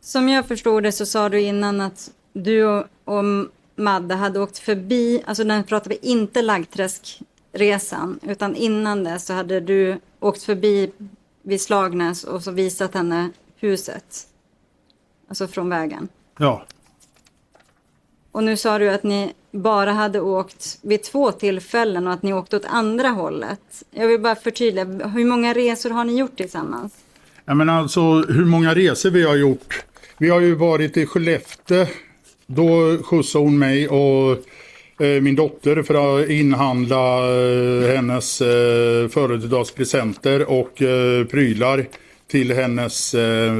[0.00, 3.24] Som jag förstod det så sa du innan att du och, och
[3.76, 9.60] Madde hade åkt förbi, alltså den pratar vi inte Laggträskresan, utan innan det så hade
[9.60, 10.92] du åkt förbi
[11.42, 14.26] vid Slagnäs och så visat henne huset.
[15.28, 16.08] Alltså från vägen.
[16.38, 16.66] Ja,
[18.32, 22.32] Och nu sa du att ni bara hade åkt vid två tillfällen och att ni
[22.32, 23.82] åkte åt andra hållet.
[23.90, 26.92] Jag vill bara förtydliga, hur många resor har ni gjort tillsammans?
[27.44, 29.84] Ja, men alltså hur många resor vi har gjort.
[30.18, 31.86] Vi har ju varit i Skellefteå.
[32.46, 34.38] Då skjutsade hon mig och
[34.98, 41.86] min dotter för att inhandla eh, hennes eh, födelsedagspresenter och eh, prylar
[42.30, 43.52] till hennes eh,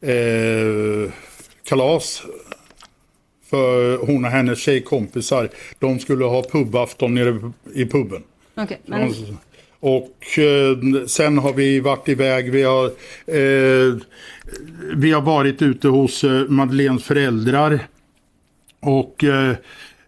[0.00, 1.10] eh,
[1.68, 2.22] kalas.
[3.50, 8.22] För hon och hennes tjejkompisar, de skulle ha pubafton nere i puben.
[8.54, 9.14] Okej, men
[9.80, 12.50] Och eh, sen har vi varit iväg.
[12.50, 12.84] Vi har,
[13.26, 13.96] eh,
[14.94, 17.80] vi har varit ute hos eh, Madeleines föräldrar.
[18.80, 19.54] Och eh,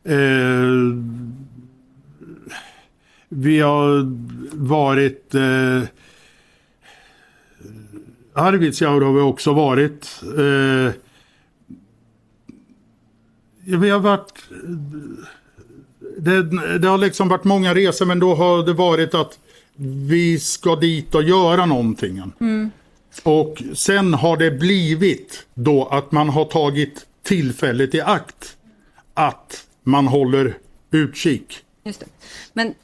[0.04, 0.68] eh,
[3.28, 4.12] vi har
[4.52, 5.82] varit eh,
[8.34, 10.22] Arvidsjaur har vi också varit.
[10.22, 10.92] Eh,
[13.78, 14.44] vi har varit
[16.18, 16.42] det,
[16.78, 19.38] det har liksom varit många resor men då har det varit att
[20.08, 22.22] vi ska dit och göra någonting.
[23.22, 28.56] Och sen har det blivit då att man har tagit tillfället i akt
[29.14, 30.58] att man håller
[30.90, 31.64] utkik.
[31.82, 32.06] Just det.
[32.52, 32.74] Men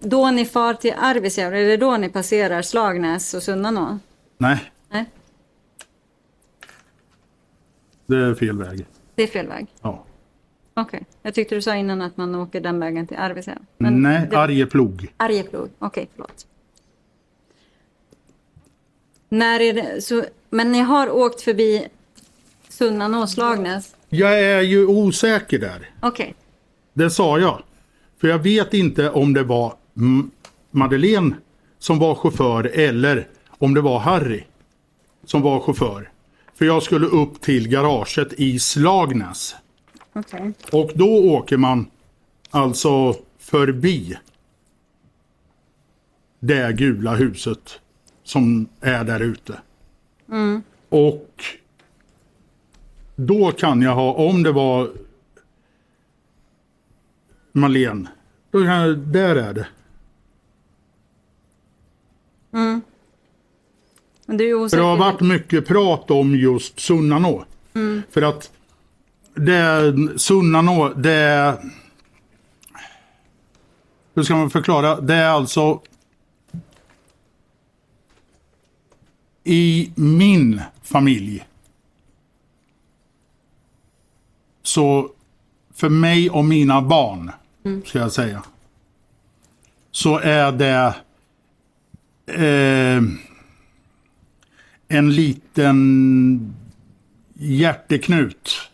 [0.00, 3.98] då ni far till Arvidsjaur, är det då ni passerar Slagnäs och Sunnanå?
[4.38, 5.04] Nej, Nej,
[8.06, 8.86] det är fel väg.
[9.14, 9.66] det är fel väg.
[9.82, 10.04] Ja.
[10.74, 13.58] Okej, jag tyckte du sa innan att man åker den vägen till Arvidsjaur.
[13.78, 15.12] Nej, det- Arjeplog.
[15.16, 16.46] Arjeplog, okej, förlåt.
[19.28, 21.88] När är det, så, men ni har åkt förbi
[22.68, 23.95] Sunnanå och Slagnäs?
[24.08, 25.90] Jag är ju osäker där.
[26.02, 26.34] Okej,
[26.92, 27.62] Det sa jag.
[28.20, 29.74] För jag vet inte om det var
[30.70, 31.36] Madeleine
[31.78, 34.44] som var chaufför eller om det var Harry
[35.24, 36.10] som var chaufför.
[36.54, 39.54] För jag skulle upp till garaget i Slagnäs.
[40.12, 40.52] okej.
[40.72, 41.90] Och då åker man
[42.50, 44.16] alltså förbi
[46.40, 47.80] det gula huset
[48.22, 49.60] som är där ute.
[50.88, 51.30] Och
[53.16, 54.90] då kan jag ha, om det var
[57.52, 58.08] Malén.
[58.50, 59.66] Då kan jag- Där är det.
[64.26, 64.82] Men du är För osäker.
[64.82, 67.44] det har varit mycket prat om just Sunnanå.
[68.10, 68.50] För att
[69.34, 71.56] det Sunnanå, det är...
[74.14, 75.00] Hur ska man förklara?
[75.00, 75.80] Det är alltså...
[79.44, 81.46] I min familj.
[84.76, 85.10] Så
[85.74, 87.30] för mig och mina barn,
[87.84, 88.42] ska jag säga.
[89.90, 90.94] Så är det...
[92.26, 93.02] Eh,
[94.88, 96.54] en liten
[97.34, 98.70] hjärteknut.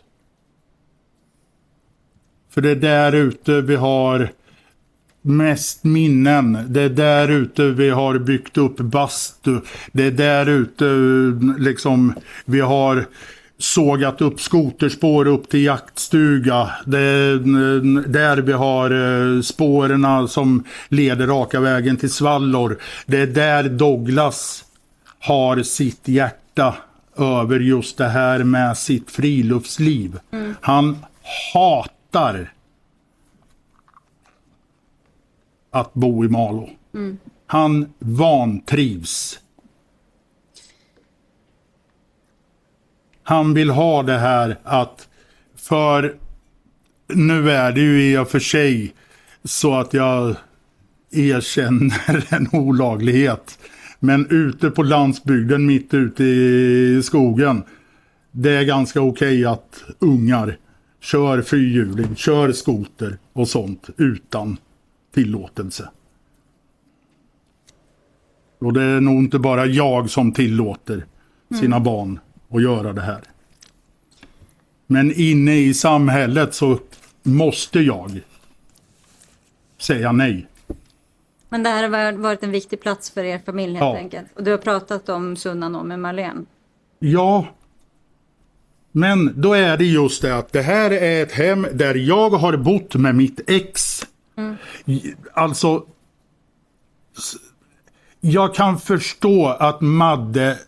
[2.49, 4.31] För det är där ute vi har
[5.21, 6.65] mest minnen.
[6.67, 9.59] Det är där ute vi har byggt upp bastu.
[9.91, 10.85] Det är där ute
[11.57, 12.13] liksom
[12.45, 13.05] vi har
[13.63, 16.69] sågat upp skoterspår upp till jaktstuga.
[16.85, 22.77] Det är där vi har eh, spåren som leder raka vägen till Svallor.
[23.05, 24.65] Det är där Douglas
[25.19, 26.75] har sitt hjärta
[27.17, 30.19] över just det här med sitt friluftsliv.
[30.61, 30.97] Han
[31.53, 32.53] hatar
[35.71, 36.69] att bo i Malå.
[37.47, 39.39] Han vantrivs.
[43.23, 45.07] Han vill ha det här att
[45.55, 46.15] för
[47.07, 48.93] nu är det ju i och för sig
[49.43, 50.35] så att jag
[51.11, 53.59] erkänner en olaglighet.
[53.99, 57.63] Men ute på landsbygden mitt ute i skogen.
[58.31, 60.57] Det är ganska okej att ungar
[60.99, 64.57] kör fyrhjuling, kör skoter och sånt utan
[65.13, 65.89] tillåtelse.
[68.59, 71.05] Och det är nog inte bara jag som tillåter
[71.59, 72.19] sina barn
[72.55, 73.21] att göra det här.
[74.87, 76.79] Men inne i samhället så
[77.23, 78.19] måste jag
[79.77, 80.47] säga nej.
[81.49, 83.97] Men det här har varit en viktig plats för er familj helt Ja.
[83.97, 84.27] enkelt.
[84.35, 86.45] Och du har pratat om Sunnanå med Marlene.
[86.99, 87.47] Ja.
[88.91, 92.57] Men då är det just det att det här är ett hem där jag har
[92.57, 94.03] bott med mitt ex.
[94.85, 95.85] I- Alltså.
[98.21, 100.59] Jag kan förstå att Madde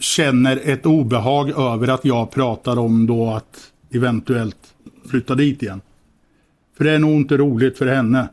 [0.00, 4.74] känner ett obehag över att jag pratar om då att eventuellt
[5.10, 5.80] flytta dit igen.
[6.76, 8.28] För det är nog inte roligt för henne.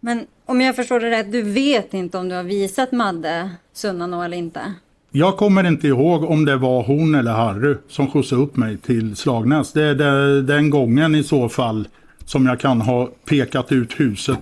[0.00, 4.22] Men om jag förstår det rätt, du vet inte om du har visat Madde Sunnanå
[4.22, 4.74] eller inte?
[5.10, 9.16] Jag kommer inte ihåg om det var hon eller Harry som skjutsade upp mig till
[9.16, 9.72] Slagnäs.
[9.72, 11.88] Det är den gången i så fall
[12.24, 14.38] som jag kan ha pekat ut huset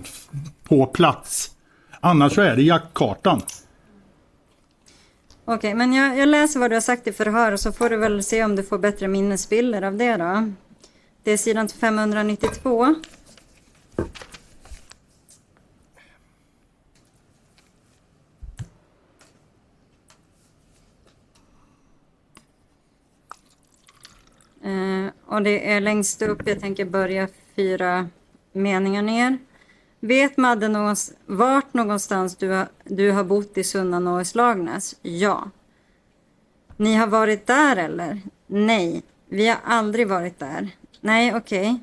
[0.63, 1.51] på plats.
[1.99, 3.41] Annars så är det jaktkartan.
[5.45, 7.97] Okej, men jag, jag läser vad du har sagt i förhör och så får du
[7.97, 10.51] väl se om du får bättre minnesbilder av det då.
[11.23, 12.95] Det är sidan 592.
[24.63, 28.09] Eh, och det är längst upp, jag tänker börja fyra
[28.51, 29.37] meningar ner.
[30.03, 34.95] Vet Madde någons, vart någonstans du har, du har bott i Sunnanå i Slagnäs?
[35.01, 35.49] Ja.
[36.77, 38.21] Ni har varit där eller?
[38.47, 40.69] Nej, vi har aldrig varit där.
[41.01, 41.79] Nej, okej.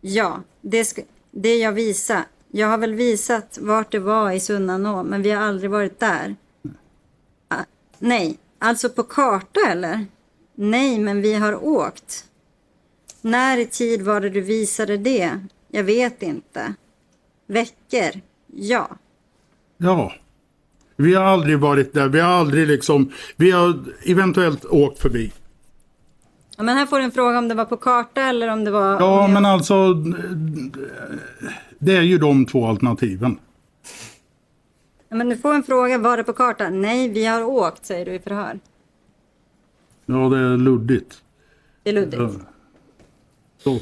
[0.00, 2.24] Ja, det, ska, det jag visar.
[2.50, 6.36] Jag har väl visat vart det var i Sunnanå, men vi har aldrig varit där.
[7.48, 7.64] Ah,
[7.98, 10.06] nej, alltså på karta eller?
[10.54, 12.24] Nej, men vi har åkt.
[13.20, 15.40] När i tid var det du visade det?
[15.68, 16.74] Jag vet inte.
[17.52, 18.20] Veckor?
[18.46, 18.88] Ja.
[19.76, 20.12] Ja.
[20.96, 22.08] Vi har aldrig varit där.
[22.08, 23.12] Vi har aldrig liksom...
[23.36, 23.74] Vi har
[24.06, 25.32] eventuellt åkt förbi.
[26.56, 28.70] Ja, Men här får du en fråga om det var på karta eller om det
[28.70, 29.00] var...
[29.00, 29.94] Ja, men alltså...
[31.78, 33.38] Det är ju de två alternativen.
[35.08, 36.70] Ja, men du får en fråga, var det på karta?
[36.70, 38.60] Nej, vi har åkt, säger du i förhör.
[40.06, 41.22] Ja, det är luddigt.
[41.82, 42.22] Det är luddigt.
[43.58, 43.78] Så.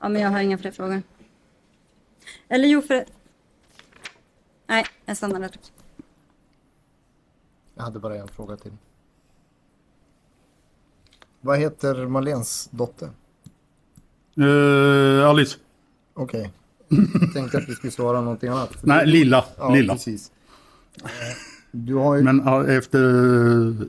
[0.00, 1.02] Ja, men jag har inga fler frågor.
[2.48, 3.04] Eller jo, för...
[4.66, 5.50] Nej, jag stannar där.
[7.74, 8.72] Jag hade bara en fråga till.
[11.40, 13.10] Vad heter Malens dotter?
[14.36, 15.58] Eh, Alice.
[16.14, 16.52] Okej.
[17.20, 18.84] Jag tänkte att vi skulle svara någonting annat.
[18.84, 19.44] Nej, du- lilla.
[19.56, 19.92] Ja, lilla.
[19.92, 20.32] precis.
[21.04, 21.08] Eh,
[21.70, 22.22] Du har ju...
[22.22, 22.98] Men efter...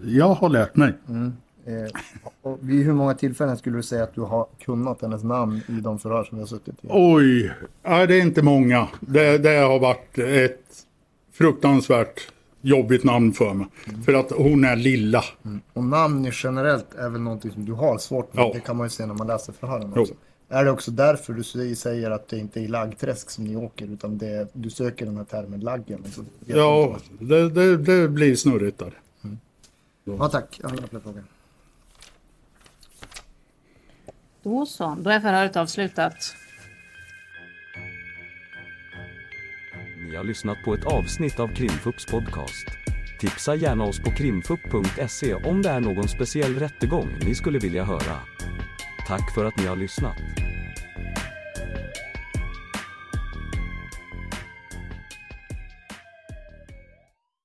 [0.05, 0.93] Jag har lärt mig.
[1.69, 5.71] Eh, vid hur många tillfällen skulle du säga att du har kunnat hennes namn i
[5.81, 6.87] de förhör som vi har suttit i?
[6.89, 7.51] Oj,
[7.83, 8.87] ja, det är inte många.
[8.99, 10.85] Det, det har varit ett
[11.31, 13.67] fruktansvärt jobbigt namn för mig.
[14.05, 15.23] För att hon är lilla.
[15.73, 18.43] Och namn generellt är väl någonting som du har svårt med.
[18.43, 18.51] Ja.
[18.53, 20.01] Det kan man ju se när man läser förhören Jo.
[20.01, 20.13] också.
[20.49, 23.85] Är det också därför du säger- att det inte är i laggträsk som ni åker
[23.93, 25.99] utan det, du söker den här termen laggen?
[26.03, 28.93] och så vet du Ja, det, det, det blir snurrigt där.
[30.03, 30.59] vad- ja tack.
[30.63, 31.23] Andra fler frågor.
[34.43, 36.35] Då så, då är förhöret avslutat.
[40.09, 42.67] Ni har lyssnat på ett avsnitt av Krimfupps podcast.
[43.19, 48.19] Tipsa gärna oss på krimfupp.se om det är någon speciell rättegång ni skulle vilja höra.
[49.07, 50.48] Tack för att ni har lyssnat.